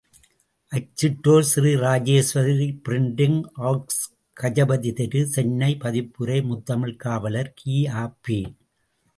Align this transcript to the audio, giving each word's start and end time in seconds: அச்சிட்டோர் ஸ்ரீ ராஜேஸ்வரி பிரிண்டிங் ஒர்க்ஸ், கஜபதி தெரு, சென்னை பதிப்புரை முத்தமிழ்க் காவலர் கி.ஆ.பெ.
அச்சிட்டோர் 0.71 1.41
ஸ்ரீ 1.41 1.73
ராஜேஸ்வரி 1.75 2.69
பிரிண்டிங் 2.89 3.37
ஒர்க்ஸ், 3.57 4.01
கஜபதி 4.41 4.93
தெரு, 4.93 5.27
சென்னை 5.27 5.77
பதிப்புரை 5.79 6.39
முத்தமிழ்க் 6.47 6.97
காவலர் 6.97 7.53
கி.ஆ.பெ. 7.55 8.55